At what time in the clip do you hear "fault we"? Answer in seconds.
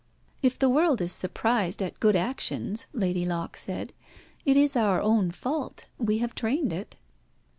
5.29-6.17